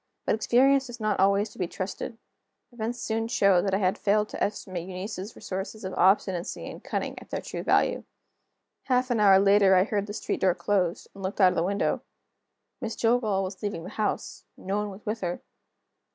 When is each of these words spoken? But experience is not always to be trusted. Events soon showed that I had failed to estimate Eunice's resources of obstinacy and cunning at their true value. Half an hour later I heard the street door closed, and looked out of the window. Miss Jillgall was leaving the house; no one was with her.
But 0.25 0.33
experience 0.33 0.89
is 0.89 0.99
not 0.99 1.19
always 1.19 1.49
to 1.49 1.59
be 1.59 1.67
trusted. 1.67 2.17
Events 2.71 2.97
soon 2.99 3.27
showed 3.27 3.67
that 3.67 3.73
I 3.75 3.77
had 3.77 3.99
failed 3.99 4.29
to 4.29 4.43
estimate 4.43 4.87
Eunice's 4.89 5.35
resources 5.35 5.83
of 5.83 5.93
obstinacy 5.93 6.67
and 6.67 6.83
cunning 6.83 7.19
at 7.19 7.29
their 7.29 7.39
true 7.39 7.61
value. 7.61 8.03
Half 8.85 9.11
an 9.11 9.19
hour 9.19 9.37
later 9.37 9.75
I 9.75 9.83
heard 9.83 10.07
the 10.07 10.13
street 10.13 10.41
door 10.41 10.55
closed, 10.55 11.07
and 11.13 11.21
looked 11.21 11.39
out 11.39 11.51
of 11.51 11.55
the 11.55 11.61
window. 11.61 12.01
Miss 12.81 12.95
Jillgall 12.95 13.43
was 13.43 13.61
leaving 13.61 13.83
the 13.83 13.91
house; 13.91 14.43
no 14.57 14.77
one 14.77 14.89
was 14.89 15.05
with 15.05 15.21
her. 15.21 15.43